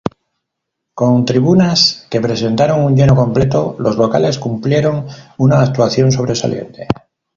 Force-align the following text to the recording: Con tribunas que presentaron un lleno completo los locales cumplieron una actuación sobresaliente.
Con 0.99 1.25
tribunas 1.25 2.07
que 2.09 2.19
presentaron 2.21 2.83
un 2.83 2.95
lleno 2.95 3.15
completo 3.15 3.75
los 3.77 3.97
locales 3.97 4.39
cumplieron 4.39 5.05
una 5.37 5.61
actuación 5.61 6.11
sobresaliente. 6.11 6.87